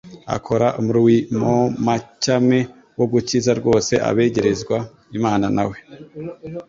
[0.35, 1.53] Akora umruimo
[1.85, 2.59] ma cyami
[2.97, 4.77] wo gukiza rwose abegerezwa
[5.17, 5.77] Imana na we.